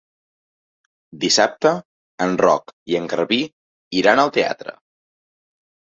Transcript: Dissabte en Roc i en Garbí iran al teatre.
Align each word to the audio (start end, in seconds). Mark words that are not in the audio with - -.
Dissabte 1.25 1.73
en 2.27 2.33
Roc 2.45 2.75
i 2.95 2.99
en 3.03 3.07
Garbí 3.15 3.41
iran 4.03 4.23
al 4.25 4.37
teatre. 4.39 4.79